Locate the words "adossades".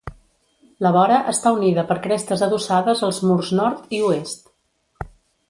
2.47-3.05